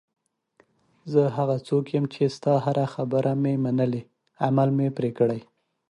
زه 1.11 1.21
هغه 1.37 1.55
څوک 1.67 1.85
یم 1.95 2.05
چې 2.13 2.23
ستا 2.35 2.53
هره 2.65 2.85
خبره 2.93 3.31
مې 3.41 3.53
منلې، 3.63 4.01
عمل 4.47 4.69
مې 4.77 4.87
پرې 4.97 5.11
کړی. 5.17 5.41